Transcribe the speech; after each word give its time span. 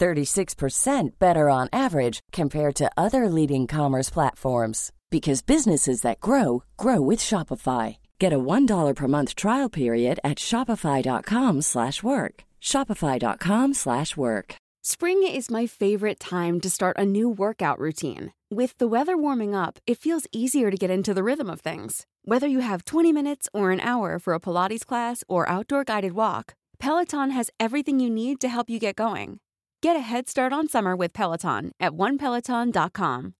36% 0.00 1.18
better 1.18 1.50
on 1.50 1.68
average 1.72 2.20
compared 2.32 2.74
to 2.76 2.90
other 2.96 3.28
leading 3.28 3.66
commerce 3.66 4.10
platforms 4.10 4.90
because 5.10 5.42
businesses 5.42 6.00
that 6.02 6.20
grow 6.20 6.62
grow 6.76 7.00
with 7.00 7.20
Shopify. 7.20 7.96
Get 8.18 8.32
a 8.32 8.38
$1 8.38 8.94
per 8.94 9.08
month 9.08 9.34
trial 9.34 9.68
period 9.68 10.18
at 10.24 10.38
shopify.com/work. 10.38 12.34
shopify.com/work. 12.60 14.48
Spring 14.82 15.22
is 15.24 15.50
my 15.50 15.66
favorite 15.66 16.18
time 16.18 16.58
to 16.60 16.70
start 16.70 16.96
a 16.98 17.04
new 17.04 17.28
workout 17.28 17.78
routine. 17.78 18.32
With 18.50 18.72
the 18.78 18.88
weather 18.88 19.16
warming 19.16 19.54
up, 19.54 19.78
it 19.86 19.98
feels 19.98 20.26
easier 20.32 20.70
to 20.70 20.76
get 20.76 20.90
into 20.90 21.12
the 21.12 21.22
rhythm 21.22 21.50
of 21.50 21.60
things. 21.60 22.06
Whether 22.24 22.46
you 22.46 22.60
have 22.60 22.86
20 22.86 23.12
minutes 23.12 23.48
or 23.52 23.72
an 23.72 23.80
hour 23.80 24.18
for 24.18 24.32
a 24.32 24.40
Pilates 24.40 24.86
class 24.86 25.22
or 25.28 25.46
outdoor 25.50 25.84
guided 25.84 26.14
walk, 26.14 26.54
Peloton 26.78 27.30
has 27.30 27.50
everything 27.60 28.00
you 28.00 28.08
need 28.08 28.40
to 28.40 28.48
help 28.48 28.70
you 28.70 28.78
get 28.78 28.96
going. 28.96 29.38
Get 29.82 29.96
a 29.96 30.00
head 30.00 30.28
start 30.28 30.52
on 30.52 30.68
summer 30.68 30.94
with 30.94 31.14
Peloton 31.14 31.72
at 31.80 31.92
onepeloton.com. 31.92 33.34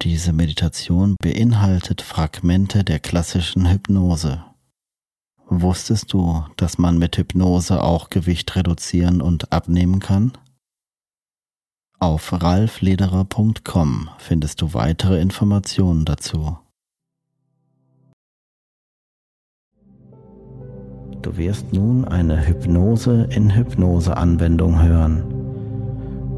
Diese 0.00 0.32
Meditation 0.32 1.16
beinhaltet 1.22 2.02
Fragmente 2.02 2.84
der 2.84 3.00
klassischen 3.00 3.70
Hypnose. 3.70 4.44
Wusstest 5.46 6.12
du, 6.12 6.44
dass 6.56 6.78
man 6.78 6.98
mit 6.98 7.16
Hypnose 7.18 7.82
auch 7.82 8.08
Gewicht 8.08 8.56
reduzieren 8.56 9.20
und 9.20 9.52
abnehmen 9.52 10.00
kann? 10.00 10.32
Auf 11.98 12.32
ralflederer.com 12.32 14.10
findest 14.18 14.62
du 14.62 14.74
weitere 14.74 15.20
Informationen 15.20 16.04
dazu. 16.04 16.58
Du 21.24 21.38
wirst 21.38 21.72
nun 21.72 22.04
eine 22.04 22.46
Hypnose 22.46 23.26
in 23.30 23.56
Hypnose 23.56 24.14
Anwendung 24.14 24.82
hören, 24.82 25.22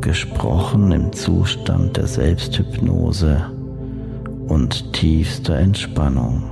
gesprochen 0.01 0.93
im 0.93 1.13
Zustand 1.13 1.97
der 1.97 2.07
Selbsthypnose 2.07 3.51
und 4.47 4.93
tiefster 4.93 5.59
Entspannung. 5.59 6.45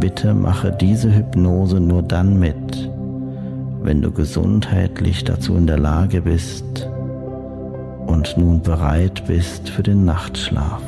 Bitte 0.00 0.34
mache 0.34 0.72
diese 0.72 1.14
Hypnose 1.14 1.78
nur 1.78 2.02
dann 2.02 2.40
mit, 2.40 2.90
wenn 3.82 4.02
du 4.02 4.10
gesundheitlich 4.10 5.22
dazu 5.22 5.54
in 5.54 5.68
der 5.68 5.78
Lage 5.78 6.22
bist 6.22 6.90
und 8.08 8.36
nun 8.36 8.62
bereit 8.62 9.22
bist 9.28 9.68
für 9.68 9.84
den 9.84 10.04
Nachtschlaf. 10.04 10.82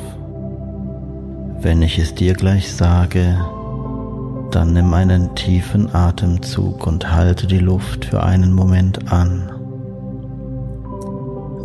Wenn 1.61 1.81
ich 1.81 1.97
es 1.97 2.13
dir 2.13 2.33
gleich 2.33 2.73
sage, 2.73 3.37
dann 4.51 4.73
nimm 4.73 4.93
einen 4.93 5.35
tiefen 5.35 5.93
Atemzug 5.93 6.87
und 6.87 7.11
halte 7.11 7.45
die 7.45 7.59
Luft 7.59 8.05
für 8.05 8.23
einen 8.23 8.53
Moment 8.53 9.11
an. 9.11 9.51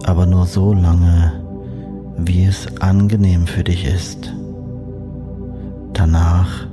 Aber 0.05 0.27
nur 0.27 0.47
so 0.47 0.75
lange, 0.75 1.33
wie 2.19 2.45
es 2.45 2.81
angenehm 2.81 3.47
für 3.47 3.65
dich 3.65 3.87
ist. 3.87 4.33
Danach, 5.95 6.67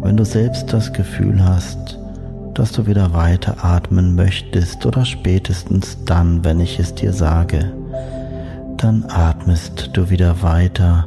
wenn 0.00 0.16
du 0.16 0.24
selbst 0.24 0.72
das 0.72 0.92
Gefühl 0.92 1.44
hast, 1.44 1.98
dass 2.54 2.72
du 2.72 2.86
wieder 2.86 3.12
weiter 3.12 3.64
atmen 3.64 4.14
möchtest 4.14 4.84
oder 4.86 5.04
spätestens 5.04 5.98
dann, 6.04 6.44
wenn 6.44 6.60
ich 6.60 6.78
es 6.78 6.94
dir 6.94 7.12
sage, 7.12 7.72
dann 8.76 9.04
atmest 9.08 9.90
du 9.92 10.10
wieder 10.10 10.42
weiter 10.42 11.06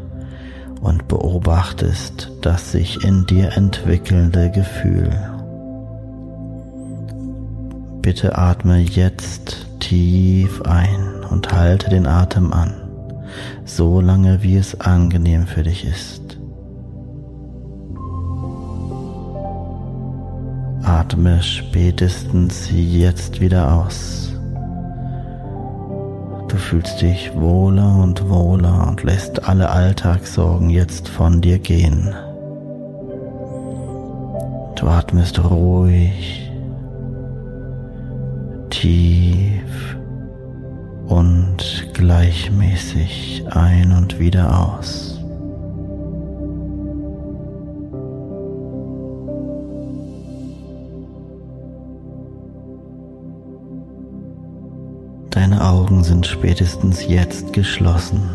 und 0.85 1.07
beobachtest 1.07 2.31
das 2.41 2.71
sich 2.71 3.03
in 3.03 3.25
dir 3.25 3.53
entwickelnde 3.57 4.51
Gefühl. 4.51 5.09
Bitte 8.03 8.37
atme 8.37 8.77
jetzt 8.77 9.65
tief 9.79 10.61
ein 10.61 11.23
und 11.31 11.51
halte 11.51 11.89
den 11.89 12.05
Atem 12.05 12.53
an, 12.53 12.75
so 13.65 13.99
lange 13.99 14.43
wie 14.43 14.57
es 14.57 14.79
angenehm 14.79 15.47
für 15.47 15.63
dich 15.63 15.85
ist. 15.85 16.37
Atme 20.83 21.41
spätestens 21.41 22.69
jetzt 22.71 23.41
wieder 23.41 23.73
aus. 23.73 24.34
Du 26.55 26.61
fühlst 26.61 27.01
dich 27.01 27.35
wohler 27.35 27.97
und 28.01 28.29
wohler 28.29 28.87
und 28.87 29.03
lässt 29.03 29.43
alle 29.43 29.69
Alltagssorgen 29.71 30.69
jetzt 30.69 31.09
von 31.09 31.41
dir 31.41 31.59
gehen. 31.59 32.15
Du 34.75 34.87
atmest 34.87 35.43
ruhig, 35.43 36.49
tief 38.69 39.97
und 41.07 41.89
gleichmäßig 41.93 43.43
ein 43.51 43.91
und 43.91 44.17
wieder 44.17 44.57
aus. 44.57 45.14
Augen 55.85 56.03
sind 56.03 56.25
spätestens 56.25 57.05
jetzt 57.05 57.53
geschlossen. 57.53 58.27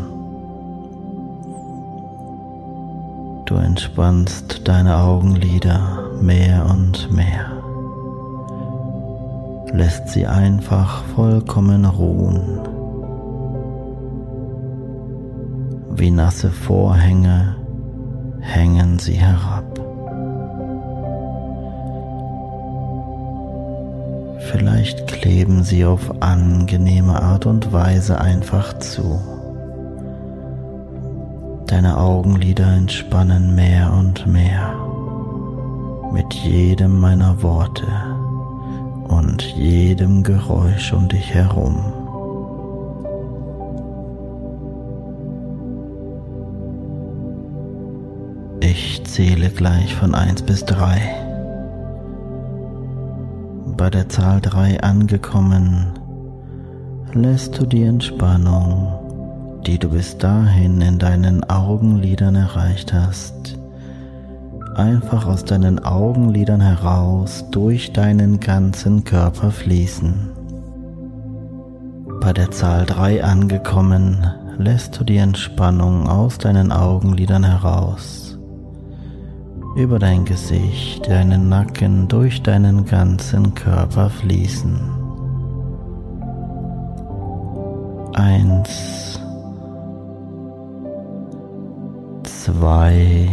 Du 3.45 3.55
entspannst 3.55 4.65
deine 4.69 4.95
Augenlider 4.95 6.11
mehr 6.21 6.65
und 6.65 7.11
mehr. 7.11 7.51
Lässt 9.73 10.07
sie 10.07 10.25
einfach 10.25 11.03
vollkommen 11.13 11.83
ruhen. 11.83 12.61
Wie 15.89 16.09
nasse 16.09 16.51
Vorhänge 16.51 17.57
hängen 18.39 18.97
sie 18.97 19.15
herab. 19.15 19.60
Vielleicht 24.51 25.07
kleben 25.07 25.63
sie 25.63 25.85
auf 25.85 26.21
angenehme 26.21 27.21
Art 27.21 27.45
und 27.45 27.71
Weise 27.71 28.19
einfach 28.19 28.77
zu. 28.79 29.17
Deine 31.67 31.97
Augenlider 31.97 32.67
entspannen 32.67 33.55
mehr 33.55 33.93
und 33.93 34.27
mehr 34.27 34.75
mit 36.11 36.33
jedem 36.33 36.99
meiner 36.99 37.41
Worte 37.41 37.87
und 39.07 39.41
jedem 39.55 40.21
Geräusch 40.21 40.91
um 40.91 41.07
dich 41.07 41.33
herum. 41.33 41.77
Ich 48.59 49.01
zähle 49.05 49.49
gleich 49.49 49.95
von 49.95 50.13
1 50.13 50.41
bis 50.41 50.65
3. 50.65 51.30
Bei 53.81 53.89
der 53.89 54.07
Zahl 54.09 54.39
3 54.41 54.83
angekommen, 54.83 55.87
lässt 57.13 57.57
du 57.57 57.65
die 57.65 57.81
Entspannung 57.81 59.01
die 59.65 59.79
du 59.79 59.89
bis 59.89 60.19
dahin 60.19 60.81
in 60.81 60.99
deinen 60.99 61.43
Augenlidern 61.49 62.35
erreicht 62.35 62.93
hast, 62.93 63.57
einfach 64.75 65.25
aus 65.25 65.43
deinen 65.45 65.83
Augenlidern 65.83 66.61
heraus 66.61 67.43
durch 67.49 67.91
deinen 67.91 68.39
ganzen 68.39 69.03
Körper 69.03 69.49
fließen. 69.49 70.29
Bei 72.21 72.33
der 72.33 72.51
Zahl 72.51 72.85
3 72.85 73.23
angekommen, 73.23 74.27
lässt 74.59 74.99
du 74.99 75.03
die 75.03 75.17
Entspannung 75.17 76.07
aus 76.07 76.37
deinen 76.37 76.71
Augenlidern 76.71 77.43
heraus, 77.43 78.30
über 79.75 79.99
dein 79.99 80.25
Gesicht, 80.25 81.07
deinen 81.07 81.49
Nacken, 81.49 82.07
durch 82.07 82.41
deinen 82.43 82.85
ganzen 82.85 83.53
Körper 83.53 84.09
fließen. 84.09 84.79
Eins 88.13 89.19
zwei, 92.23 93.29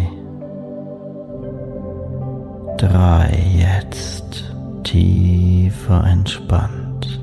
drei, 2.76 3.42
jetzt 3.56 4.54
tiefer 4.84 6.04
entspannt. 6.04 7.20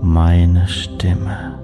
Meine 0.00 0.66
Stimme, 0.68 1.59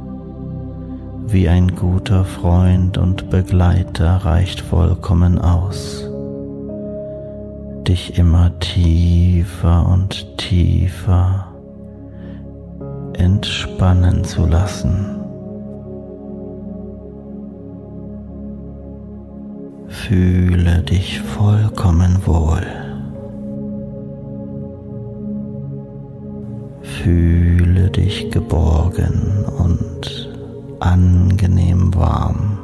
wie 1.29 1.49
ein 1.49 1.75
guter 1.75 2.25
Freund 2.25 2.99
und 2.99 3.31
Begleiter, 3.31 4.25
reicht 4.25 4.61
vollkommen 4.61 5.39
aus, 5.39 6.09
dich 7.87 8.19
immer 8.19 8.59
tiefer 8.61 9.89
und 9.89 10.39
tiefer 10.39 11.49
entspannen 13.15 14.25
zu 14.25 14.47
lassen. 14.47 15.17
Fühle 19.89 20.83
dich 20.83 21.21
vollkommen 21.21 22.25
wohl. 22.27 22.63
Fühle 26.83 27.91
dich 27.91 28.31
geborgen 28.31 29.45
und 29.59 29.86
angenehm 30.81 31.95
warm. 31.95 32.59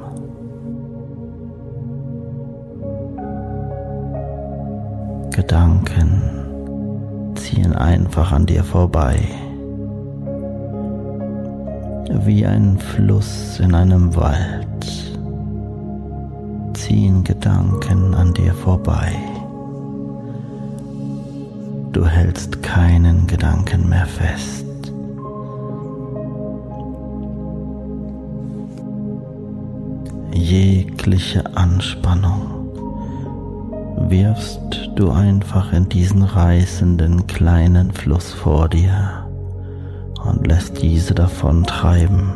Gedanken 5.30 6.22
ziehen 7.34 7.72
einfach 7.72 8.32
an 8.32 8.46
dir 8.46 8.64
vorbei, 8.64 9.18
wie 12.24 12.44
ein 12.46 12.78
Fluss 12.78 13.58
in 13.60 13.74
einem 13.74 14.14
Wald 14.14 14.68
ziehen 16.74 17.24
Gedanken 17.24 18.14
an 18.14 18.34
dir 18.34 18.52
vorbei. 18.52 19.12
Du 21.92 22.06
hältst 22.06 22.62
keinen 22.62 23.26
Gedanken 23.26 23.88
mehr 23.88 24.06
fest. 24.06 24.71
Jegliche 30.42 31.56
Anspannung 31.56 32.42
wirfst 34.08 34.90
du 34.96 35.12
einfach 35.12 35.72
in 35.72 35.88
diesen 35.88 36.24
reißenden 36.24 37.28
kleinen 37.28 37.92
Fluss 37.92 38.32
vor 38.32 38.68
dir 38.68 39.24
und 40.24 40.44
lässt 40.44 40.82
diese 40.82 41.14
davon 41.14 41.62
treiben 41.62 42.32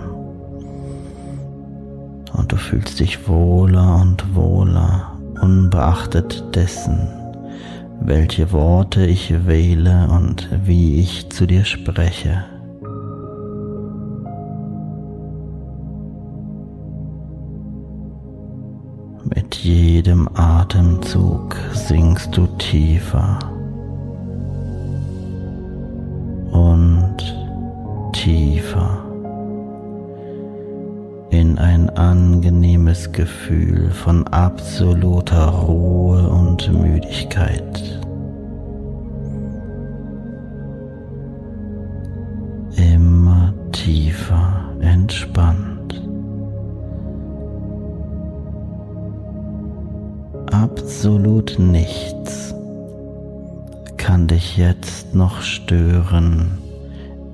und 2.32 2.53
du 2.53 2.56
fühlst 2.56 3.00
dich 3.00 3.26
wohler 3.26 3.97
und 4.00 4.37
wohler, 4.37 5.19
unbeachtet 5.43 6.44
dessen, 6.55 7.08
welche 8.00 8.53
Worte 8.53 9.05
ich 9.05 9.47
wähle 9.47 10.08
und 10.11 10.49
wie 10.64 11.00
ich 11.00 11.29
zu 11.31 11.44
dir 11.44 11.64
spreche. 11.64 12.44
Jedem 19.66 20.28
Atemzug 20.34 21.56
sinkst 21.72 22.36
du 22.36 22.46
tiefer 22.58 23.40
und 26.52 27.16
tiefer 28.12 29.02
in 31.30 31.58
ein 31.58 31.90
angenehmes 31.90 33.10
Gefühl 33.10 33.90
von 33.90 34.24
absoluter 34.28 35.48
Ruhe 35.48 36.28
und 36.28 36.72
Müdigkeit. 36.72 38.06
Stören, 55.66 56.58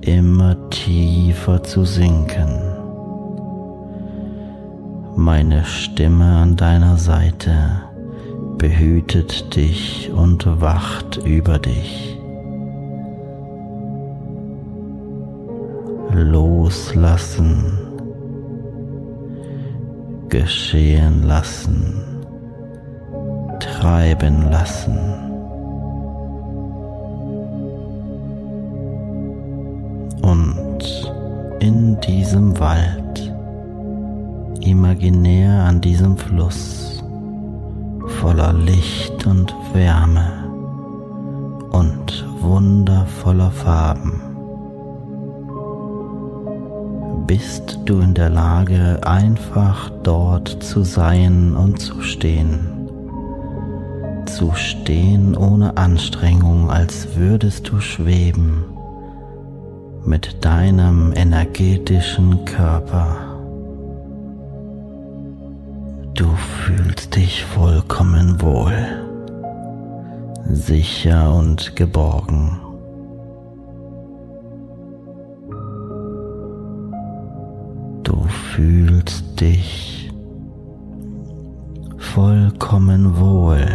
immer 0.01 0.69
tiefer 0.71 1.61
zu 1.63 1.85
sinken 1.85 2.73
meine 5.15 5.63
Stimme 5.63 6.37
an 6.37 6.55
deiner 6.55 6.97
Seite 6.97 7.53
behütet 8.57 9.55
dich 9.55 10.11
und 10.11 10.45
wacht 10.59 11.17
über 11.17 11.59
dich. 11.59 12.17
Loslassen, 16.11 17.77
geschehen 20.29 21.23
lassen, 21.23 22.01
treiben 23.59 24.49
lassen. 24.49 25.32
In 31.63 31.97
diesem 32.01 32.59
Wald 32.59 33.33
imaginär 34.59 35.63
an 35.63 35.79
diesem 35.79 36.17
Fluss 36.17 37.01
voller 38.19 38.51
Licht 38.51 39.25
und 39.25 39.55
Wärme 39.71 40.27
und 41.71 42.27
wundervoller 42.41 43.49
Farben. 43.49 44.21
Bist 47.27 47.79
du 47.85 47.99
in 48.01 48.13
der 48.13 48.29
Lage, 48.29 48.99
einfach 49.05 49.89
dort 50.03 50.49
zu 50.61 50.83
sein 50.83 51.55
und 51.55 51.79
zu 51.79 52.01
stehen? 52.01 52.59
Zu 54.25 54.51
stehen 54.53 55.37
ohne 55.37 55.77
Anstrengung, 55.77 56.69
als 56.69 57.15
würdest 57.15 57.69
du 57.69 57.79
schweben 57.79 58.72
mit 60.05 60.43
deinem 60.43 61.13
energetischen 61.15 62.43
Körper. 62.45 63.17
Du 66.13 66.27
fühlst 66.35 67.15
dich 67.15 67.45
vollkommen 67.45 68.41
wohl, 68.41 68.73
sicher 70.45 71.33
und 71.33 71.75
geborgen. 71.75 72.59
Du 78.03 78.23
fühlst 78.53 79.39
dich 79.39 80.11
vollkommen 81.97 83.17
wohl, 83.17 83.65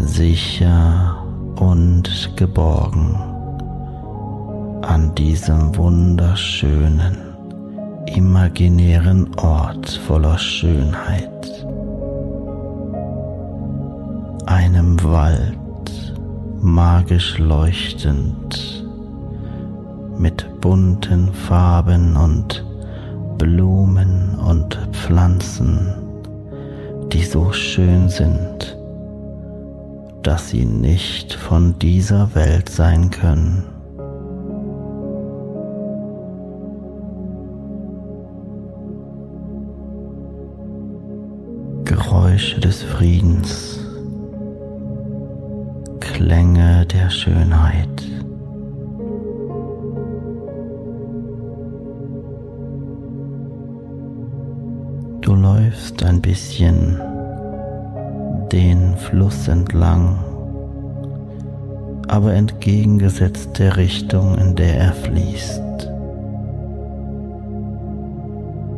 sicher 0.00 1.24
und 1.56 2.32
geborgen 2.36 3.33
an 4.88 5.14
diesem 5.14 5.74
wunderschönen 5.76 7.16
imaginären 8.06 9.34
Ort 9.36 9.88
voller 9.88 10.38
Schönheit, 10.38 11.66
einem 14.46 15.02
Wald 15.02 16.14
magisch 16.60 17.38
leuchtend 17.38 18.84
mit 20.18 20.60
bunten 20.60 21.32
Farben 21.32 22.16
und 22.16 22.64
Blumen 23.38 24.38
und 24.38 24.78
Pflanzen, 24.92 25.94
die 27.12 27.24
so 27.24 27.52
schön 27.52 28.08
sind, 28.08 28.76
dass 30.22 30.50
sie 30.50 30.64
nicht 30.64 31.32
von 31.34 31.78
dieser 31.78 32.34
Welt 32.34 32.68
sein 32.68 33.10
können. 33.10 33.73
Geräusche 42.34 42.58
des 42.58 42.82
Friedens, 42.82 43.78
Klänge 46.00 46.84
der 46.84 47.08
Schönheit. 47.08 48.02
Du 55.20 55.36
läufst 55.36 56.02
ein 56.02 56.20
bisschen 56.20 57.00
den 58.50 58.96
Fluss 58.96 59.46
entlang, 59.46 60.18
aber 62.08 62.32
entgegengesetzt 62.32 63.56
der 63.60 63.76
Richtung, 63.76 64.36
in 64.38 64.56
der 64.56 64.76
er 64.76 64.92
fließt. 64.92 65.88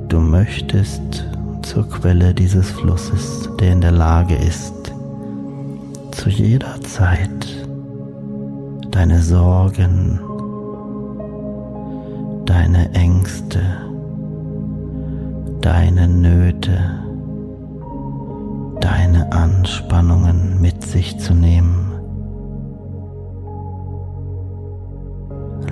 Du 0.08 0.20
möchtest 0.20 1.24
zur 1.66 1.88
Quelle 1.88 2.32
dieses 2.32 2.70
Flusses, 2.70 3.50
der 3.58 3.72
in 3.72 3.80
der 3.80 3.90
Lage 3.90 4.36
ist, 4.36 4.94
zu 6.12 6.30
jeder 6.30 6.80
Zeit 6.80 7.66
deine 8.92 9.20
Sorgen, 9.20 10.20
deine 12.44 12.92
Ängste, 12.94 13.60
deine 15.60 16.06
Nöte, 16.06 16.78
deine 18.80 19.32
Anspannungen 19.32 20.60
mit 20.60 20.84
sich 20.84 21.18
zu 21.18 21.34
nehmen. 21.34 21.90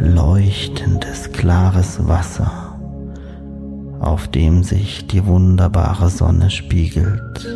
Leuchtendes, 0.00 1.30
klares 1.30 2.04
Wasser, 2.08 2.63
auf 4.04 4.28
dem 4.28 4.62
sich 4.62 5.06
die 5.06 5.25
wunderbare 5.25 6.11
Sonne 6.11 6.50
spiegelt 6.50 7.46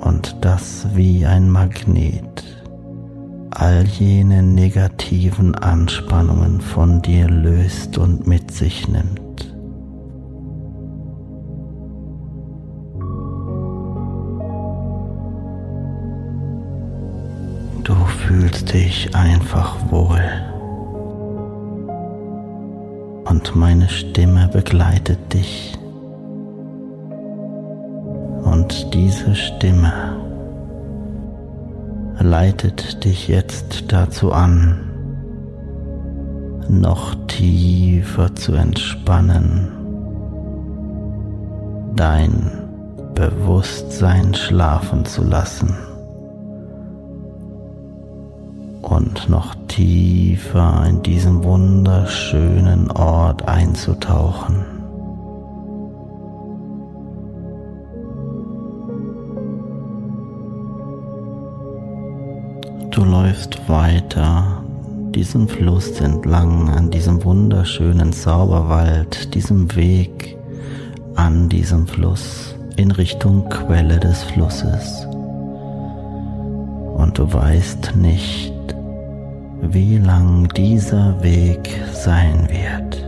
und 0.00 0.36
das 0.42 0.86
wie 0.94 1.24
ein 1.24 1.50
Magnet 1.50 2.44
all 3.50 3.84
jene 3.84 4.42
negativen 4.42 5.54
Anspannungen 5.54 6.60
von 6.60 7.02
dir 7.02 7.28
löst 7.28 7.98
und 7.98 8.26
mit 8.26 8.50
sich 8.50 8.88
nimmt. 8.88 9.54
Du 17.84 17.94
fühlst 18.06 18.72
dich 18.72 19.14
einfach 19.14 19.90
wohl. 19.90 20.49
Und 23.40 23.56
meine 23.56 23.88
Stimme 23.88 24.50
begleitet 24.52 25.32
dich. 25.32 25.72
Und 28.44 28.92
diese 28.92 29.34
Stimme 29.34 29.94
leitet 32.18 33.02
dich 33.02 33.28
jetzt 33.28 33.90
dazu 33.90 34.30
an, 34.30 34.78
noch 36.68 37.14
tiefer 37.28 38.36
zu 38.36 38.52
entspannen, 38.52 39.68
dein 41.96 42.50
Bewusstsein 43.14 44.34
schlafen 44.34 45.06
zu 45.06 45.24
lassen. 45.24 45.78
Und 48.90 49.28
noch 49.28 49.54
tiefer 49.68 50.84
in 50.88 51.02
diesen 51.02 51.44
wunderschönen 51.44 52.90
Ort 52.90 53.46
einzutauchen. 53.46 54.64
Du 62.90 63.04
läufst 63.04 63.68
weiter 63.68 64.64
diesen 65.14 65.48
Fluss 65.48 66.00
entlang 66.00 66.68
an 66.70 66.90
diesem 66.90 67.24
wunderschönen 67.24 68.12
Zauberwald, 68.12 69.34
diesem 69.34 69.74
Weg 69.76 70.36
an 71.14 71.48
diesem 71.48 71.86
Fluss 71.86 72.56
in 72.76 72.90
Richtung 72.90 73.48
Quelle 73.48 74.00
des 74.00 74.24
Flusses. 74.24 75.06
Und 76.96 77.18
du 77.18 77.32
weißt 77.32 77.96
nicht, 77.96 78.52
wie 79.62 79.98
lang 79.98 80.48
dieser 80.48 81.22
Weg 81.22 81.70
sein 81.92 82.48
wird. 82.48 83.06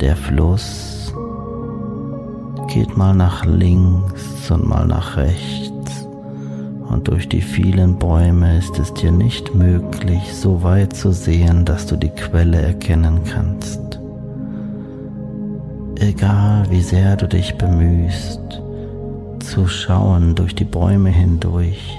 Der 0.00 0.16
Fluss 0.16 1.14
geht 2.68 2.96
mal 2.96 3.14
nach 3.14 3.44
links 3.44 4.50
und 4.50 4.68
mal 4.68 4.86
nach 4.86 5.16
rechts 5.16 6.06
und 6.88 7.08
durch 7.08 7.28
die 7.28 7.40
vielen 7.40 7.98
Bäume 7.98 8.58
ist 8.58 8.78
es 8.78 8.92
dir 8.94 9.10
nicht 9.10 9.54
möglich, 9.54 10.34
so 10.34 10.62
weit 10.62 10.94
zu 10.94 11.12
sehen, 11.12 11.64
dass 11.64 11.86
du 11.86 11.96
die 11.96 12.10
Quelle 12.10 12.60
erkennen 12.60 13.20
kannst. 13.24 14.00
Egal 15.98 16.66
wie 16.70 16.82
sehr 16.82 17.16
du 17.16 17.26
dich 17.26 17.56
bemühst, 17.56 18.40
zu 19.40 19.66
schauen 19.66 20.34
durch 20.34 20.54
die 20.54 20.64
Bäume 20.64 21.10
hindurch, 21.10 21.98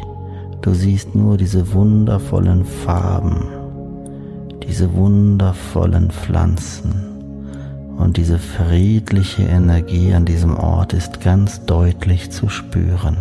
Du 0.67 0.73
siehst 0.73 1.15
nur 1.15 1.37
diese 1.37 1.71
wundervollen 1.71 2.65
Farben, 2.65 3.47
diese 4.67 4.93
wundervollen 4.93 6.11
Pflanzen 6.11 6.91
und 7.97 8.17
diese 8.17 8.37
friedliche 8.37 9.43
Energie 9.43 10.13
an 10.13 10.25
diesem 10.25 10.57
Ort 10.57 10.91
ist 10.91 11.21
ganz 11.21 11.63
deutlich 11.65 12.31
zu 12.31 12.49
spüren. 12.49 13.15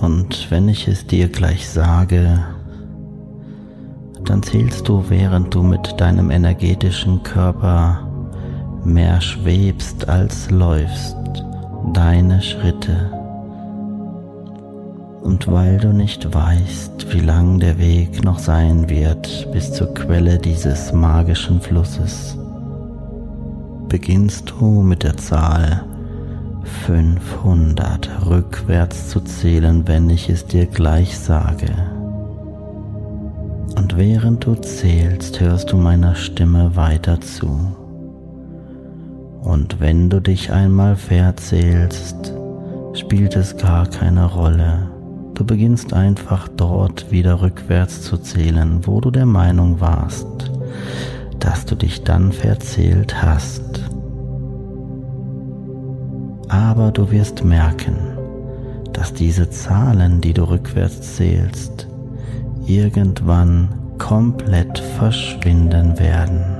Und 0.00 0.50
wenn 0.50 0.68
ich 0.68 0.88
es 0.88 1.06
dir 1.06 1.28
gleich 1.28 1.68
sage, 1.68 2.44
dann 4.24 4.42
zählst 4.42 4.88
du, 4.88 5.04
während 5.08 5.54
du 5.54 5.62
mit 5.62 6.00
deinem 6.00 6.32
energetischen 6.32 7.22
Körper 7.22 8.08
mehr 8.84 9.20
schwebst 9.20 10.08
als 10.08 10.50
läufst, 10.50 11.16
deine 11.92 12.40
Schritte. 12.42 13.10
Und 15.22 15.50
weil 15.50 15.78
du 15.78 15.92
nicht 15.92 16.34
weißt, 16.34 17.12
wie 17.12 17.20
lang 17.20 17.58
der 17.58 17.78
Weg 17.78 18.22
noch 18.24 18.38
sein 18.38 18.88
wird 18.90 19.50
bis 19.52 19.72
zur 19.72 19.94
Quelle 19.94 20.38
dieses 20.38 20.92
magischen 20.92 21.60
Flusses, 21.60 22.36
beginnst 23.88 24.50
du 24.50 24.82
mit 24.82 25.02
der 25.02 25.16
Zahl 25.16 25.84
500 26.86 28.26
rückwärts 28.26 29.08
zu 29.08 29.20
zählen, 29.20 29.86
wenn 29.86 30.10
ich 30.10 30.28
es 30.28 30.46
dir 30.46 30.66
gleich 30.66 31.18
sage. 31.18 31.70
Und 33.76 33.96
während 33.96 34.44
du 34.44 34.54
zählst, 34.54 35.40
hörst 35.40 35.72
du 35.72 35.76
meiner 35.76 36.14
Stimme 36.14 36.76
weiter 36.76 37.20
zu. 37.20 37.83
Und 39.44 39.78
wenn 39.78 40.08
du 40.08 40.20
dich 40.20 40.50
einmal 40.50 40.96
verzählst, 40.96 42.32
spielt 42.94 43.36
es 43.36 43.58
gar 43.58 43.86
keine 43.86 44.24
Rolle. 44.24 44.88
Du 45.34 45.44
beginnst 45.44 45.92
einfach 45.92 46.48
dort 46.48 47.10
wieder 47.10 47.42
rückwärts 47.42 48.00
zu 48.00 48.16
zählen, 48.16 48.86
wo 48.86 49.02
du 49.02 49.10
der 49.10 49.26
Meinung 49.26 49.80
warst, 49.80 50.50
dass 51.40 51.66
du 51.66 51.74
dich 51.74 52.04
dann 52.04 52.32
verzählt 52.32 53.20
hast. 53.22 53.82
Aber 56.48 56.90
du 56.90 57.10
wirst 57.10 57.44
merken, 57.44 57.96
dass 58.94 59.12
diese 59.12 59.50
Zahlen, 59.50 60.22
die 60.22 60.32
du 60.32 60.44
rückwärts 60.44 61.16
zählst, 61.16 61.86
irgendwann 62.66 63.68
komplett 63.98 64.78
verschwinden 64.78 65.98
werden 65.98 66.53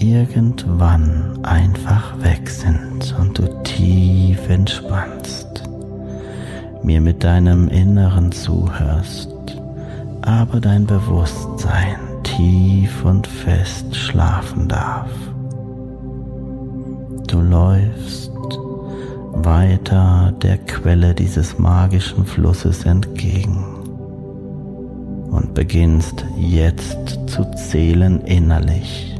irgendwann 0.00 1.38
einfach 1.44 2.18
weg 2.22 2.48
sind 2.48 3.14
und 3.18 3.38
du 3.38 3.62
tief 3.62 4.48
entspannst, 4.48 5.62
mir 6.82 7.00
mit 7.00 7.22
deinem 7.22 7.68
Inneren 7.68 8.32
zuhörst, 8.32 9.30
aber 10.22 10.60
dein 10.60 10.86
Bewusstsein 10.86 11.98
tief 12.22 13.04
und 13.04 13.26
fest 13.26 13.94
schlafen 13.94 14.68
darf. 14.68 15.10
Du 17.26 17.40
läufst 17.40 18.32
weiter 19.32 20.32
der 20.42 20.58
Quelle 20.58 21.14
dieses 21.14 21.58
magischen 21.58 22.24
Flusses 22.24 22.84
entgegen 22.86 23.64
und 25.30 25.54
beginnst 25.54 26.24
jetzt 26.38 27.18
zu 27.26 27.44
zählen 27.52 28.20
innerlich. 28.22 29.19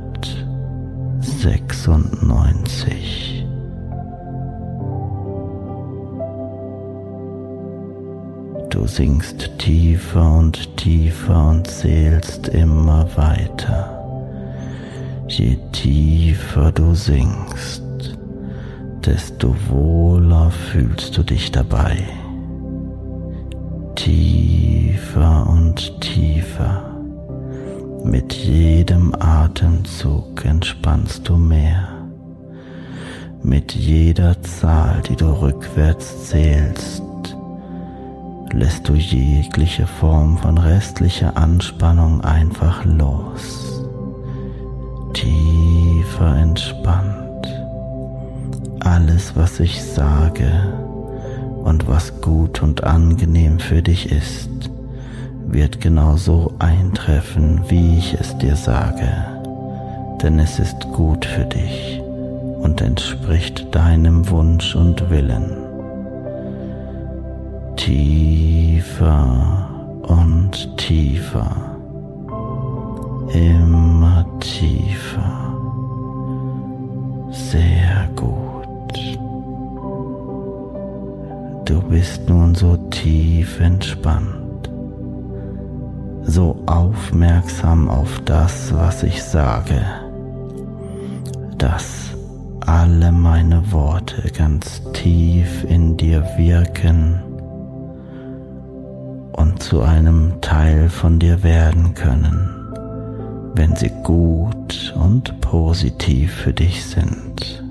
vierhundertsechsundneunzig, 1.21 3.45
Du 8.69 8.87
sinkst 8.87 9.57
tiefer 9.57 10.37
und 10.37 10.77
tiefer 10.77 11.49
und 11.49 11.67
zählst 11.67 12.47
immer 12.47 13.05
weiter. 13.15 13.97
Je 15.27 15.57
tiefer 15.73 16.71
du 16.71 16.95
sinkst, 16.95 17.83
desto 19.05 19.53
wohler 19.69 20.49
fühlst 20.51 21.17
du 21.17 21.23
dich 21.23 21.51
dabei. 21.51 21.97
Tiefer 23.95 25.49
und 25.49 25.99
tiefer. 25.99 26.90
Mit 28.03 28.33
jedem 28.33 29.13
Atemzug 29.19 30.45
entspannst 30.45 31.27
du 31.27 31.37
mehr. 31.37 31.87
Mit 33.43 33.73
jeder 33.73 34.41
Zahl, 34.41 35.01
die 35.07 35.15
du 35.15 35.27
rückwärts 35.27 36.29
zählst, 36.29 37.03
lässt 38.51 38.87
du 38.89 38.93
jegliche 38.93 39.87
Form 39.87 40.37
von 40.37 40.57
restlicher 40.57 41.37
Anspannung 41.37 42.21
einfach 42.21 42.85
los. 42.85 43.83
Tiefer 45.13 46.37
entspannt 46.37 47.21
alles, 48.83 49.35
was 49.35 49.59
ich 49.59 49.81
sage 49.83 50.73
und 51.63 51.87
was 51.87 52.21
gut 52.21 52.61
und 52.61 52.83
angenehm 52.83 53.59
für 53.59 53.81
dich 53.81 54.11
ist, 54.11 54.70
wird 55.51 55.81
genau 55.81 56.15
so 56.15 56.53
eintreffen, 56.59 57.61
wie 57.67 57.97
ich 57.97 58.13
es 58.13 58.37
dir 58.37 58.55
sage, 58.55 59.11
denn 60.21 60.39
es 60.39 60.59
ist 60.59 60.79
gut 60.93 61.25
für 61.25 61.45
dich 61.45 62.01
und 62.61 62.81
entspricht 62.81 63.73
deinem 63.73 64.29
Wunsch 64.29 64.75
und 64.75 65.09
Willen. 65.09 65.57
Tiefer 67.75 69.67
und 70.03 70.77
tiefer, 70.77 71.55
immer 73.33 74.25
tiefer, 74.39 75.57
sehr 77.31 78.09
gut. 78.15 79.19
Du 81.65 81.81
bist 81.81 82.29
nun 82.29 82.53
so 82.53 82.77
tief 82.89 83.59
entspannt, 83.59 84.40
so 86.23 86.61
aufmerksam 86.65 87.89
auf 87.89 88.21
das, 88.25 88.73
was 88.73 89.03
ich 89.03 89.23
sage, 89.23 89.81
dass 91.57 92.11
alle 92.61 93.11
meine 93.11 93.71
Worte 93.71 94.31
ganz 94.31 94.81
tief 94.93 95.63
in 95.63 95.97
dir 95.97 96.23
wirken 96.37 97.21
und 99.33 99.61
zu 99.63 99.81
einem 99.81 100.39
Teil 100.41 100.89
von 100.89 101.19
dir 101.19 101.43
werden 101.43 101.93
können, 101.93 102.49
wenn 103.55 103.75
sie 103.75 103.91
gut 104.03 104.93
und 104.95 105.41
positiv 105.41 106.33
für 106.33 106.53
dich 106.53 106.85
sind. 106.85 107.63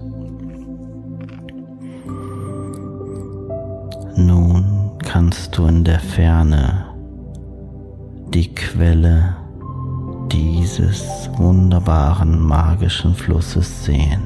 Nun 4.16 4.92
kannst 5.02 5.56
du 5.56 5.66
in 5.66 5.84
der 5.84 6.00
Ferne 6.00 6.89
die 8.34 8.54
Quelle 8.54 9.36
dieses 10.30 11.28
wunderbaren 11.36 12.40
magischen 12.40 13.14
Flusses 13.14 13.84
sehen. 13.84 14.22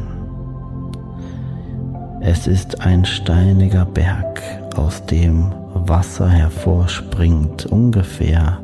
Es 2.21 2.47
ist 2.47 2.83
ein 2.83 3.05
steiniger 3.07 3.87
Berg, 3.87 4.43
aus 4.77 5.05
dem 5.07 5.53
Wasser 5.75 6.29
hervorspringt, 6.29 7.67
ungefähr 7.67 8.59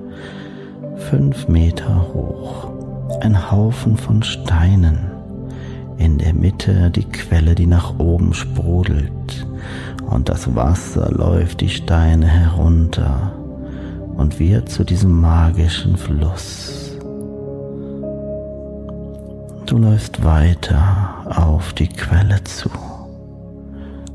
fünf 0.97 1.49
Meter 1.49 2.07
hoch. 2.13 2.71
Ein 3.21 3.51
Haufen 3.51 3.97
von 3.97 4.23
Steinen. 4.23 5.11
In 5.97 6.19
der 6.19 6.35
Mitte 6.35 6.91
die 6.91 7.05
Quelle, 7.05 7.55
die 7.55 7.67
nach 7.67 7.99
oben 7.99 8.35
sprudelt 8.35 9.47
und 10.09 10.29
das 10.29 10.55
Wasser 10.55 11.11
läuft 11.11 11.61
die 11.61 11.69
Steine 11.69 12.27
herunter 12.27 13.33
und 14.21 14.39
wird 14.39 14.69
zu 14.69 14.85
diesem 14.85 15.19
magischen 15.19 15.97
Fluss. 15.97 16.99
Du 19.65 19.79
läufst 19.79 20.23
weiter 20.23 21.25
auf 21.25 21.73
die 21.73 21.89
Quelle 21.89 22.45
zu, 22.45 22.69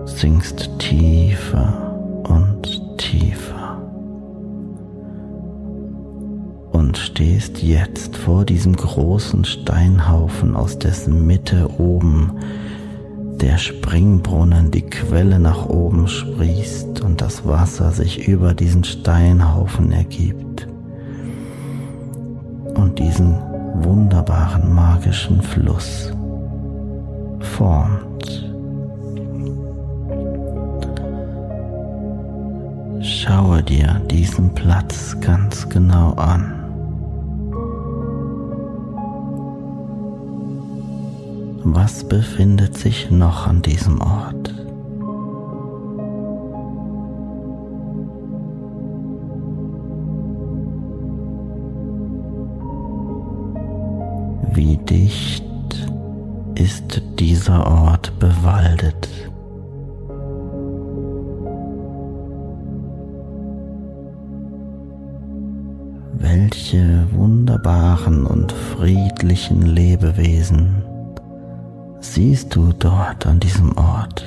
sinkst 0.05 0.69
tiefer 0.77 2.21
und 2.23 2.99
tiefer 2.99 3.81
und 6.71 6.97
stehst 6.97 7.63
jetzt 7.63 8.15
vor 8.15 8.45
diesem 8.45 8.75
großen 8.75 9.43
Steinhaufen, 9.43 10.55
aus 10.55 10.77
dessen 10.77 11.25
Mitte 11.25 11.67
oben 11.79 12.31
der 13.41 13.57
Springbrunnen 13.57 14.71
die 14.71 14.81
Quelle 14.81 15.39
nach 15.39 15.65
oben 15.65 16.07
sprießt 16.07 17.01
und 17.01 17.21
das 17.21 17.45
Wasser 17.45 17.91
sich 17.91 18.27
über 18.27 18.53
diesen 18.53 18.83
Steinhaufen 18.83 19.91
ergibt 19.91 20.67
und 22.75 22.99
diesen 22.99 23.35
wunderbaren 23.83 24.73
magischen 24.73 25.41
Fluss 25.41 26.11
formt. 27.39 28.05
Schaue 33.01 33.61
dir 33.63 34.01
diesen 34.09 34.53
Platz 34.53 35.15
ganz 35.21 35.67
genau 35.69 36.13
an. 36.13 36.64
Was 41.67 42.03
befindet 42.03 42.77
sich 42.77 43.09
noch 43.09 43.47
an 43.47 43.63
diesem 43.63 43.99
Ort? 43.99 44.53
Wie 54.53 54.77
dicht 54.77 55.43
ist 56.53 57.01
dieser 57.19 57.65
Ort 57.65 58.17
bewaldet? 58.19 59.09
Welche 66.13 67.07
wunderbaren 67.11 68.27
und 68.27 68.51
friedlichen 68.51 69.63
Lebewesen 69.63 70.84
siehst 72.13 72.55
du 72.55 72.71
dort 72.73 73.25
an 73.25 73.39
diesem 73.39 73.75
Ort? 73.77 74.23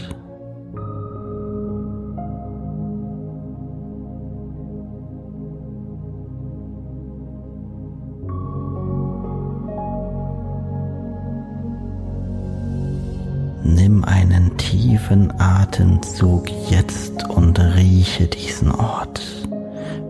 Nimm 13.64 14.04
einen 14.04 14.56
tiefen 14.56 15.32
Atemzug 15.40 16.50
jetzt 16.70 17.28
und 17.28 17.58
rieche 17.58 18.26
diesen 18.26 18.70
Ort. 18.72 19.20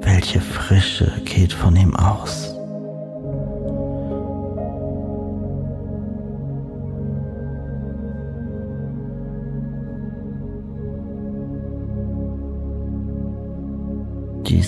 Welche 0.00 0.40
Frische 0.40 1.12
geht 1.24 1.52
von 1.52 1.76
ihm 1.76 1.94
aus? 1.96 2.57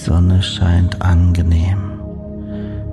Sonne 0.05 0.43
scheint 0.43 1.03
angenehm 1.03 2.01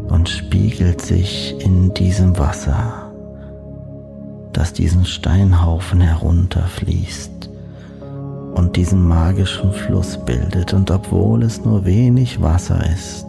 und 0.09 0.27
spiegelt 0.27 0.99
sich 0.99 1.55
in 1.59 1.93
diesem 1.93 2.37
Wasser, 2.37 3.13
das 4.51 4.73
diesen 4.73 5.05
Steinhaufen 5.05 6.01
herunterfließt 6.01 7.49
und 8.55 8.75
diesen 8.75 9.07
magischen 9.07 9.71
Fluss 9.71 10.17
bildet. 10.25 10.73
Und 10.73 10.91
obwohl 10.91 11.43
es 11.43 11.63
nur 11.63 11.85
wenig 11.85 12.41
Wasser 12.41 12.85
ist, 12.91 13.25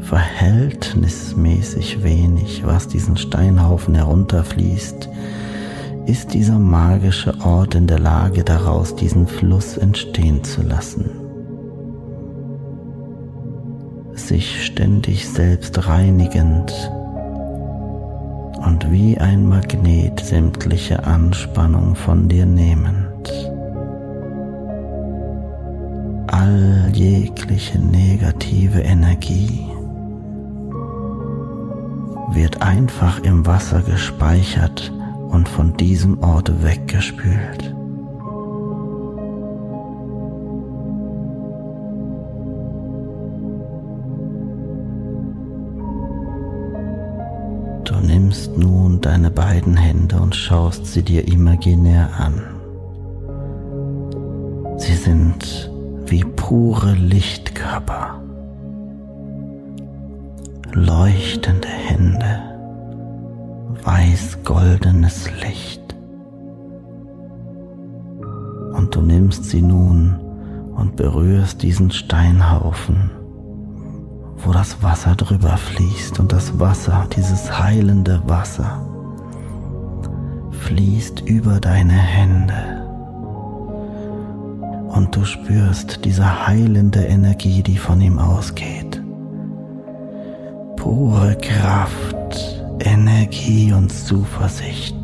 verhältnismäßig 0.00 2.02
wenig, 2.02 2.62
was 2.64 2.88
diesen 2.88 3.18
Steinhaufen 3.18 3.94
herunterfließt, 3.94 5.10
ist 6.06 6.32
dieser 6.32 6.58
magische 6.58 7.38
Ort 7.40 7.74
in 7.74 7.86
der 7.86 7.98
Lage 7.98 8.44
daraus 8.44 8.96
diesen 8.96 9.26
Fluss 9.26 9.76
entstehen 9.76 10.42
zu 10.42 10.62
lassen 10.62 11.23
sich 14.26 14.64
ständig 14.64 15.28
selbst 15.28 15.86
reinigend 15.86 16.72
und 18.64 18.90
wie 18.90 19.18
ein 19.18 19.46
Magnet 19.46 20.20
sämtliche 20.20 21.04
Anspannung 21.04 21.94
von 21.94 22.28
dir 22.28 22.46
nehmend. 22.46 23.30
All 26.28 26.90
jegliche 26.92 27.78
negative 27.78 28.80
Energie 28.80 29.66
wird 32.32 32.62
einfach 32.62 33.20
im 33.22 33.44
Wasser 33.46 33.82
gespeichert 33.82 34.90
und 35.28 35.48
von 35.48 35.76
diesem 35.76 36.22
Ort 36.22 36.62
weggespült. 36.62 37.73
Nimmst 48.34 48.58
nun 48.58 49.00
deine 49.00 49.30
beiden 49.30 49.76
Hände 49.76 50.16
und 50.20 50.34
schaust 50.34 50.86
sie 50.86 51.04
dir 51.04 51.28
imaginär 51.28 52.10
an. 52.18 52.42
Sie 54.76 54.94
sind 54.94 55.70
wie 56.06 56.24
pure 56.24 56.94
Lichtkörper, 56.94 58.20
leuchtende 60.72 61.68
Hände, 61.68 62.42
weiß-goldenes 63.84 65.30
Licht. 65.40 65.94
Und 68.72 68.96
du 68.96 69.00
nimmst 69.00 69.44
sie 69.44 69.62
nun 69.62 70.16
und 70.74 70.96
berührst 70.96 71.62
diesen 71.62 71.92
Steinhaufen 71.92 73.12
wo 74.38 74.52
das 74.52 74.82
Wasser 74.82 75.14
drüber 75.14 75.56
fließt 75.56 76.20
und 76.20 76.32
das 76.32 76.58
Wasser, 76.58 77.06
dieses 77.14 77.58
heilende 77.58 78.20
Wasser, 78.26 78.84
fließt 80.50 81.20
über 81.22 81.60
deine 81.60 81.92
Hände. 81.92 82.82
Und 84.88 85.14
du 85.14 85.24
spürst 85.24 86.04
diese 86.04 86.46
heilende 86.46 87.04
Energie, 87.04 87.62
die 87.62 87.78
von 87.78 88.00
ihm 88.00 88.18
ausgeht. 88.18 89.02
Pure 90.76 91.36
Kraft, 91.36 92.62
Energie 92.80 93.72
und 93.72 93.90
Zuversicht. 93.90 94.94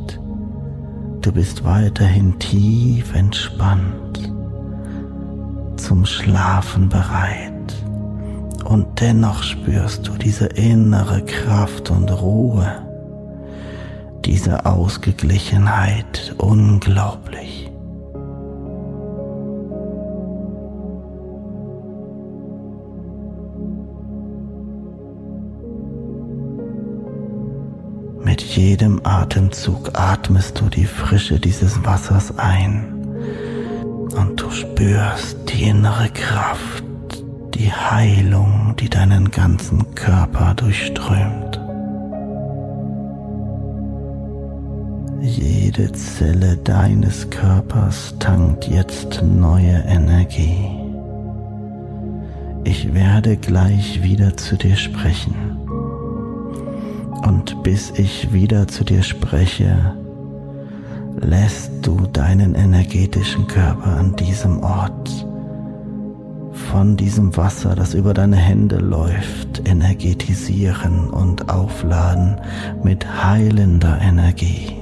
Du 1.23 1.33
bist 1.33 1.64
weiterhin 1.64 2.38
tief 2.38 3.14
entspannt, 3.14 4.33
zum 5.77 6.07
Schlafen 6.07 6.88
bereit 6.88 7.50
und 8.71 9.01
dennoch 9.01 9.43
spürst 9.43 10.07
du 10.07 10.13
diese 10.13 10.47
innere 10.47 11.23
Kraft 11.23 11.91
und 11.91 12.09
Ruhe, 12.23 12.87
diese 14.25 14.65
Ausgeglichenheit 14.65 16.37
unglaublich. 16.39 17.69
Mit 28.23 28.41
jedem 28.41 29.01
Atemzug 29.03 29.99
atmest 29.99 30.61
du 30.61 30.69
die 30.69 30.85
Frische 30.85 31.41
dieses 31.41 31.85
Wassers 31.85 32.39
ein 32.39 32.95
und 34.17 34.41
du 34.41 34.49
spürst 34.53 35.39
die 35.49 35.65
innere 35.65 36.09
Kraft 36.11 36.85
die 37.61 37.70
Heilung, 37.70 38.75
die 38.81 38.88
deinen 38.88 39.31
ganzen 39.31 39.94
Körper 39.94 40.55
durchströmt. 40.55 41.61
Jede 45.20 45.92
Zelle 45.92 46.57
deines 46.57 47.29
Körpers 47.29 48.14
tankt 48.18 48.66
jetzt 48.66 49.23
neue 49.23 49.85
Energie. 49.87 50.70
Ich 52.64 52.94
werde 52.94 53.37
gleich 53.37 54.03
wieder 54.03 54.38
zu 54.38 54.57
dir 54.57 54.77
sprechen. 54.77 55.35
Und 57.27 57.62
bis 57.62 57.90
ich 57.90 58.33
wieder 58.33 58.68
zu 58.68 58.85
dir 58.85 59.03
spreche, 59.03 59.94
lässt 61.20 61.73
du 61.83 62.07
deinen 62.07 62.55
energetischen 62.55 63.46
Körper 63.46 63.99
an 63.99 64.16
diesem 64.16 64.62
Ort 64.62 65.27
von 66.70 66.96
diesem 66.96 67.37
Wasser, 67.37 67.75
das 67.75 67.94
über 67.94 68.14
deine 68.14 68.37
Hände 68.37 68.77
läuft, 68.77 69.68
energetisieren 69.68 71.11
und 71.11 71.49
aufladen 71.51 72.40
mit 72.83 73.07
heilender 73.25 73.99
Energie. 74.01 74.80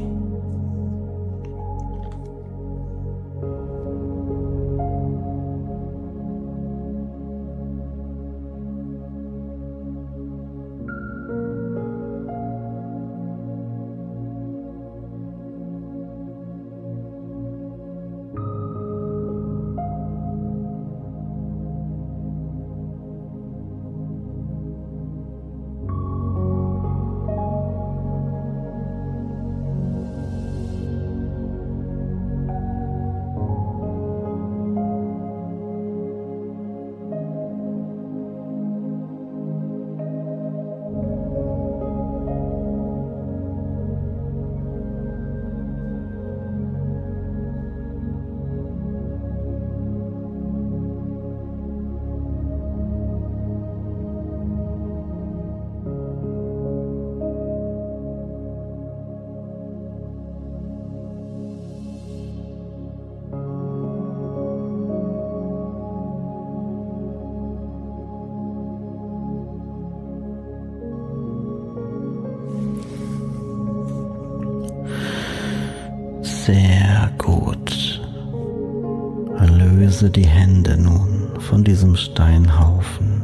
Löse 79.98 80.10
die 80.10 80.28
Hände 80.28 80.76
nun 80.76 81.40
von 81.40 81.64
diesem 81.64 81.96
Steinhaufen 81.96 83.20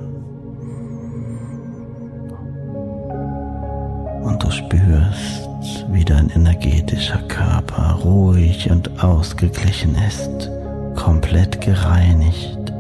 Und 4.24 4.42
du 4.42 4.50
spürst, 4.50 5.48
wie 5.92 6.04
dein 6.04 6.30
energetischer 6.30 7.22
Körper 7.28 8.00
ruhig 8.02 8.68
und 8.72 9.04
ausgeglichen 9.04 9.94
ist, 10.08 10.50
komplett 10.96 11.60
gereinigt 11.60 12.72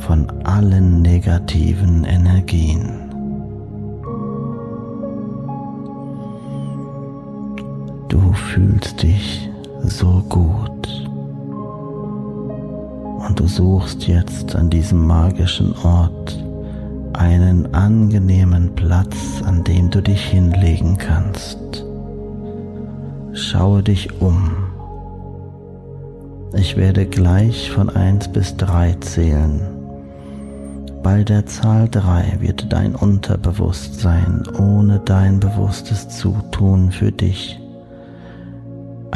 von 0.00 0.28
allen 0.44 1.00
negativen 1.00 2.04
Energien. 2.04 2.90
Du 8.08 8.30
fühlst 8.32 9.02
dich 9.02 9.48
so 9.84 10.22
gut 10.28 10.75
du 13.36 13.46
suchst 13.46 14.08
jetzt 14.08 14.56
an 14.56 14.70
diesem 14.70 15.06
magischen 15.06 15.74
Ort 15.84 16.42
einen 17.12 17.74
angenehmen 17.74 18.74
Platz, 18.74 19.42
an 19.44 19.62
dem 19.64 19.90
du 19.90 20.02
dich 20.02 20.24
hinlegen 20.24 20.98
kannst. 20.98 21.84
Schaue 23.32 23.82
dich 23.82 24.20
um. 24.20 24.50
Ich 26.54 26.76
werde 26.76 27.06
gleich 27.06 27.70
von 27.70 27.90
1 27.90 28.28
bis 28.28 28.56
3 28.56 28.94
zählen. 29.00 29.60
Bei 31.02 31.22
der 31.22 31.46
Zahl 31.46 31.88
3 31.88 32.38
wird 32.40 32.72
dein 32.72 32.94
Unterbewusstsein 32.94 34.42
ohne 34.58 35.00
dein 35.04 35.38
bewusstes 35.38 36.08
Zutun 36.08 36.90
für 36.90 37.12
dich 37.12 37.60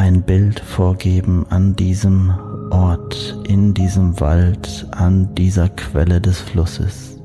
ein 0.00 0.22
Bild 0.22 0.60
vorgeben 0.60 1.44
an 1.50 1.76
diesem 1.76 2.32
Ort, 2.70 3.38
in 3.46 3.74
diesem 3.74 4.20
Wald, 4.20 4.86
an 4.92 5.34
dieser 5.34 5.68
Quelle 5.68 6.20
des 6.20 6.40
Flusses. 6.40 7.20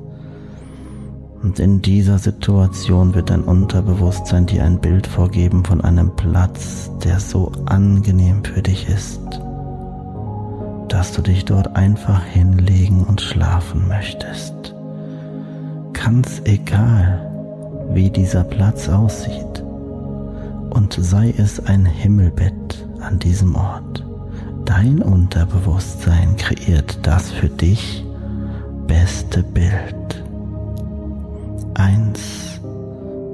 Und 1.42 1.60
in 1.60 1.80
dieser 1.82 2.18
Situation 2.18 3.14
wird 3.14 3.30
dein 3.30 3.44
Unterbewusstsein 3.44 4.46
dir 4.46 4.64
ein 4.64 4.80
Bild 4.80 5.06
vorgeben 5.06 5.64
von 5.64 5.80
einem 5.80 6.16
Platz, 6.16 6.90
der 7.04 7.20
so 7.20 7.52
angenehm 7.66 8.42
für 8.42 8.62
dich 8.62 8.88
ist, 8.88 9.20
dass 10.88 11.12
du 11.12 11.22
dich 11.22 11.44
dort 11.44 11.76
einfach 11.76 12.24
hinlegen 12.24 13.04
und 13.04 13.20
schlafen 13.20 13.86
möchtest. 13.86 14.74
Ganz 15.92 16.42
egal, 16.44 17.30
wie 17.92 18.10
dieser 18.10 18.44
Platz 18.44 18.88
aussieht. 18.88 19.62
Und 20.70 20.96
sei 20.98 21.32
es 21.36 21.64
ein 21.64 21.84
Himmelbett 21.86 22.86
an 23.00 23.18
diesem 23.18 23.54
Ort. 23.54 24.04
Dein 24.66 25.00
Unterbewusstsein 25.00 26.36
kreiert 26.36 26.98
das 27.02 27.30
für 27.30 27.48
dich 27.48 28.04
beste 28.88 29.44
Bild. 29.44 30.24
Eins, 31.74 32.60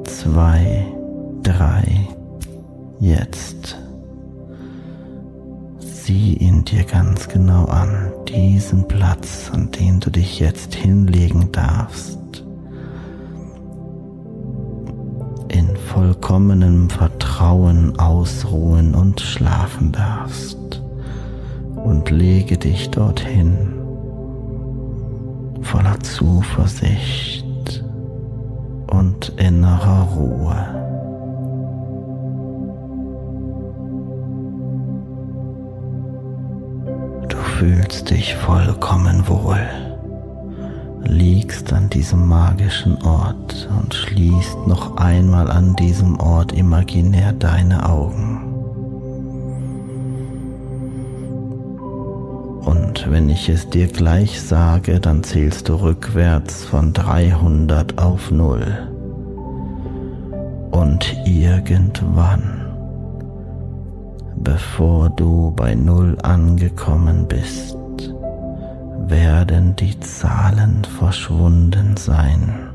zwei, 0.05 0.87
drei, 1.43 2.07
jetzt. 3.01 3.79
Sieh 5.79 6.35
ihn 6.35 6.67
dir 6.67 6.85
ganz 6.85 7.27
genau 7.29 7.65
an, 7.65 8.13
diesen 8.29 8.87
Platz, 8.87 9.51
an 9.55 9.71
den 9.71 10.01
du 10.01 10.11
dich 10.11 10.39
jetzt 10.39 10.75
hinlegen 10.75 11.51
darfst. 11.51 12.45
In 15.49 15.77
vollkommenem 15.89 16.91
Vertrauen 16.91 17.99
ausruhen 17.99 18.95
und 18.95 19.21
schlafen 19.21 19.93
darfst. 19.93 20.82
Und 21.85 22.11
lege 22.11 22.57
dich 22.59 22.91
dorthin 22.91 23.73
voller 25.63 25.99
Zuversicht 26.01 27.85
und 28.89 29.33
innerer 29.37 30.09
Ruhe. 30.15 30.83
Du 37.29 37.37
fühlst 37.37 38.11
dich 38.11 38.35
vollkommen 38.35 39.27
wohl, 39.29 39.61
liegst 41.05 41.73
an 41.73 41.89
diesem 41.89 42.27
magischen 42.27 43.01
Ort 43.03 43.69
und 43.81 43.95
schließt 43.95 44.67
noch 44.67 44.97
einmal 44.99 45.51
an 45.51 45.75
diesem 45.77 46.21
Ort 46.21 46.53
imaginär 46.53 47.33
deine 47.33 47.89
Augen. 47.89 48.42
Wenn 53.09 53.29
ich 53.29 53.49
es 53.49 53.69
dir 53.69 53.89
gleich 53.89 54.41
sage, 54.41 55.01
dann 55.01 55.23
zählst 55.23 55.69
du 55.69 55.75
rückwärts 55.75 56.65
von 56.65 56.93
300 56.93 57.99
auf 57.99 58.31
0. 58.31 58.67
Und 60.71 61.17
irgendwann, 61.27 62.67
bevor 64.37 65.11
du 65.11 65.53
bei 65.55 65.75
0 65.75 66.17
angekommen 66.23 67.27
bist, 67.29 67.77
werden 69.09 69.77
die 69.77 69.99
Zahlen 70.01 70.83
verschwunden 70.99 71.97
sein 71.97 72.73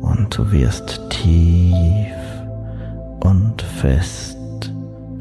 und 0.00 0.36
du 0.36 0.50
wirst 0.50 1.00
tief 1.10 2.14
und 3.20 3.62
fest 3.62 4.36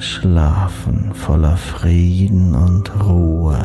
schlafen 0.01 1.13
voller 1.13 1.57
Frieden 1.57 2.55
und 2.55 2.91
Ruhe. 3.05 3.59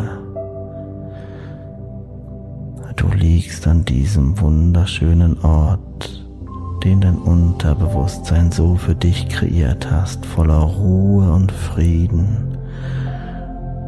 Du 2.95 3.09
liegst 3.09 3.67
an 3.67 3.85
diesem 3.85 4.39
wunderschönen 4.41 5.43
Ort, 5.43 6.23
den 6.85 7.01
dein 7.01 7.17
Unterbewusstsein 7.17 8.53
so 8.53 8.77
für 8.77 8.95
dich 8.95 9.29
kreiert 9.29 9.91
hast, 9.91 10.27
voller 10.27 10.61
Ruhe 10.61 11.33
und 11.33 11.51
Frieden 11.53 12.59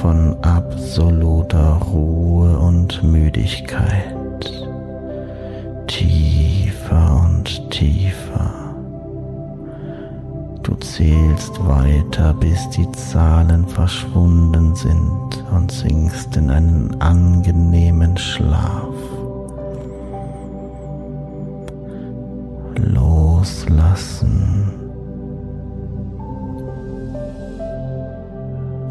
von 0.00 0.34
absoluter 0.42 1.80
Ruhe 1.92 2.58
und 2.58 3.04
Müdigkeit. 3.04 4.50
Tiefer 5.86 7.22
und 7.24 7.70
tiefer. 7.70 8.53
Du 10.74 10.80
zählst 10.80 11.64
weiter, 11.68 12.34
bis 12.34 12.68
die 12.70 12.90
Zahlen 12.90 13.64
verschwunden 13.64 14.74
sind 14.74 15.44
und 15.54 15.70
sinkst 15.70 16.36
in 16.36 16.50
einen 16.50 17.00
angenehmen 17.00 18.16
Schlaf. 18.16 18.92
Loslassen. 22.74 24.68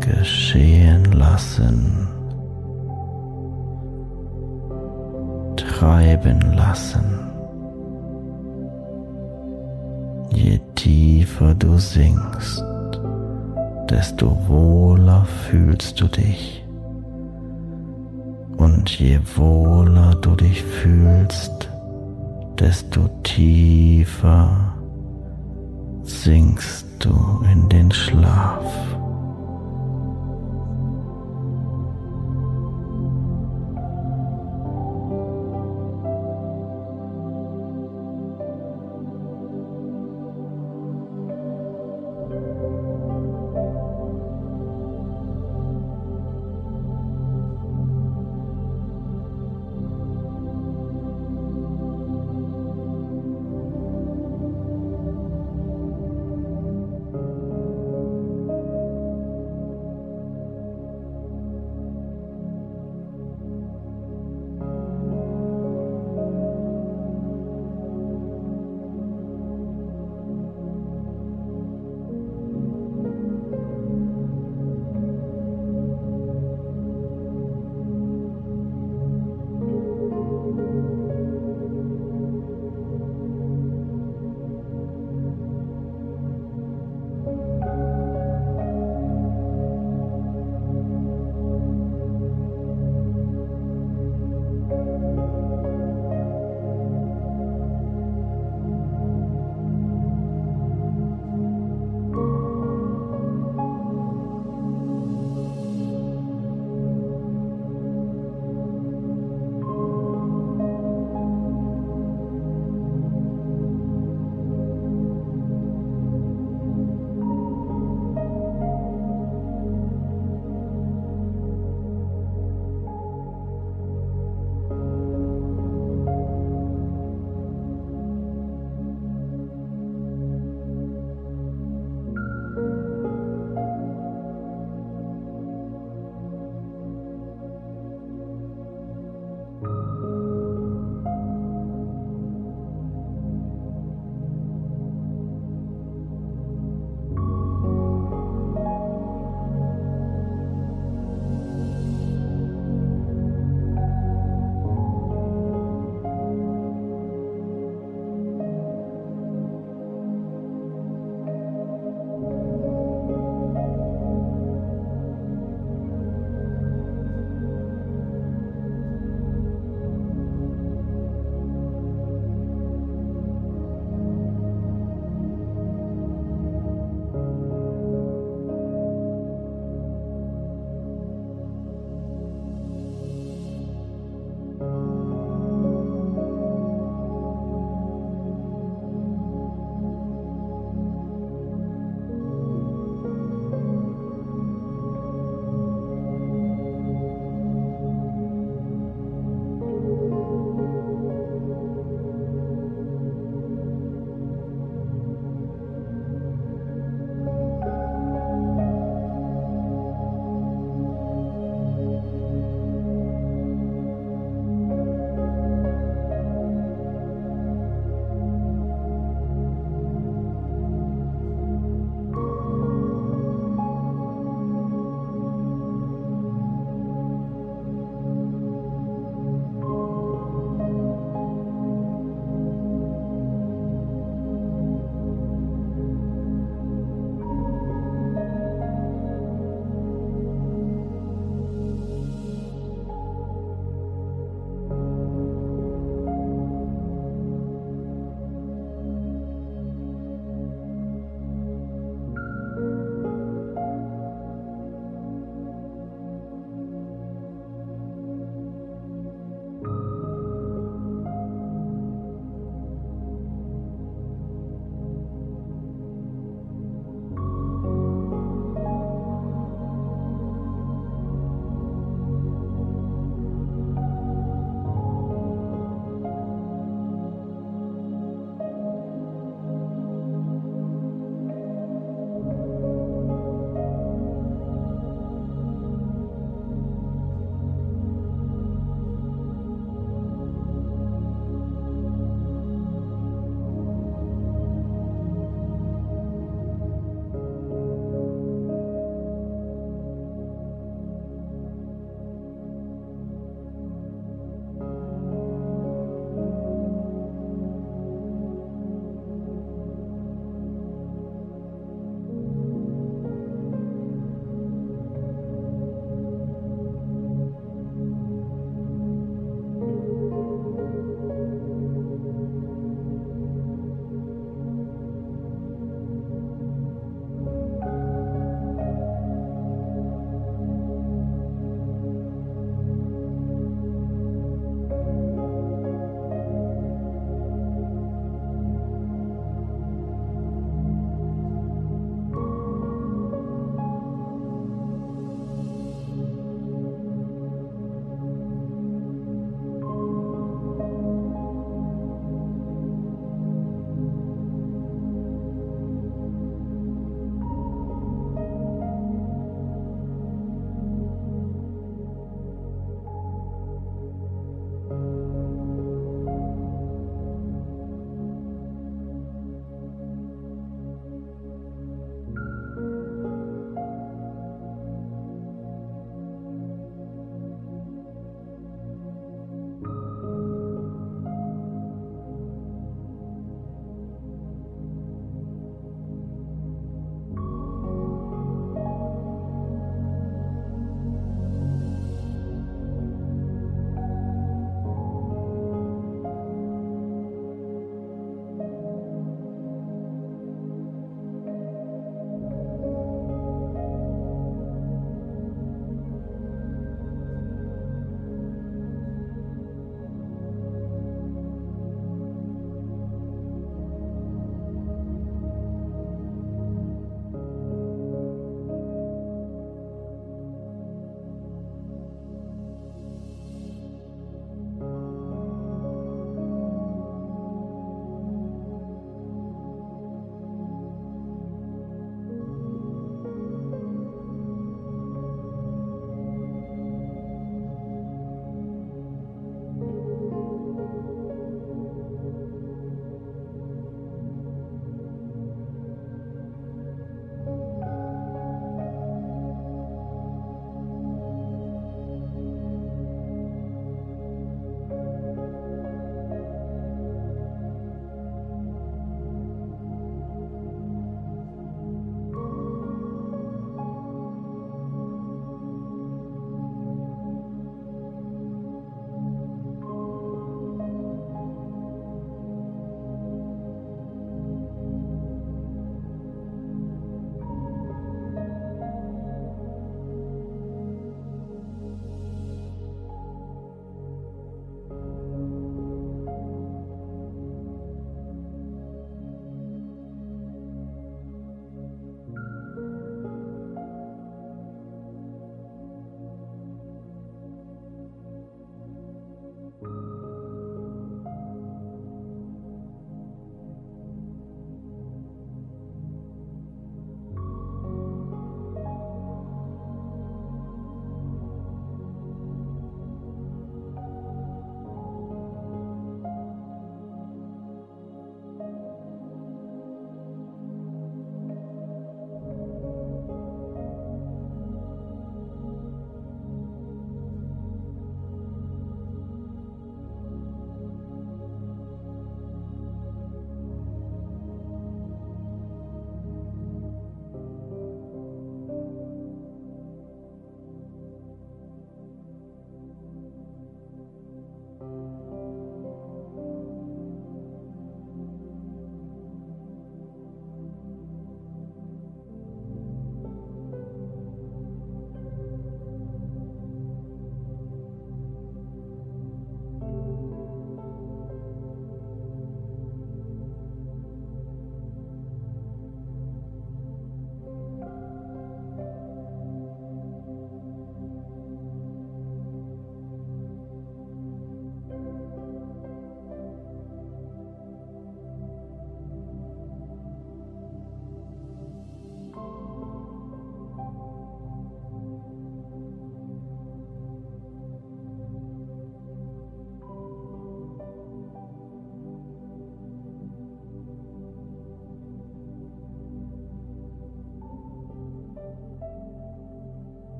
Geschehen 0.00 1.04
lassen. 1.12 2.08
Treiben 5.56 6.40
lassen. 6.54 7.16
Tiefer 10.86 11.52
du 11.56 11.78
sinkst, 11.78 12.62
desto 13.90 14.38
wohler 14.46 15.24
fühlst 15.24 16.00
du 16.00 16.06
dich. 16.06 16.64
Und 18.56 18.96
je 18.96 19.18
wohler 19.34 20.14
du 20.14 20.36
dich 20.36 20.62
fühlst, 20.62 21.68
desto 22.60 23.08
tiefer 23.24 24.76
sinkst 26.04 26.86
du 27.00 27.42
in 27.52 27.68
den 27.68 27.90
Schlaf. 27.90 28.95